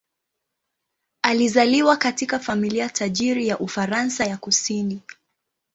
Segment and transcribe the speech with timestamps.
[1.21, 5.01] Alizaliwa katika familia tajiri ya Ufaransa ya kusini.